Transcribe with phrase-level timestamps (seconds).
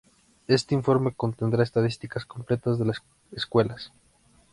[0.57, 3.03] Este informe contendrá estadísticas completas de las
[3.33, 3.91] escuelas.